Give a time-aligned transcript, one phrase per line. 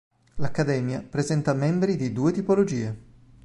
[0.37, 3.01] L'Accademia presenta membri di due tipologie.